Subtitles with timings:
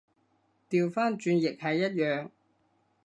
[0.67, 2.31] 掉返轉亦係一樣